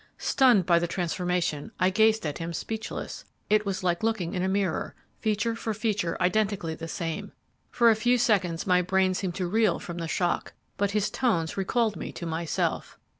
[0.17, 4.49] Stunned by the transformation, I gazed at him speechless; it was like looking in a
[4.49, 7.33] mirror, feature for feature identically the same!
[7.69, 11.55] For a few seconds my brain seemed to reel from the shock, but his tones
[11.55, 12.97] recalled me to myself.